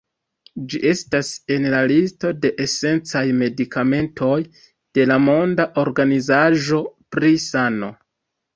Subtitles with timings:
[0.69, 4.39] Ĝi estas en la listo de esencaj medikamentoj
[4.99, 6.83] de la Monda Organizaĵo
[7.17, 7.95] pri Sano.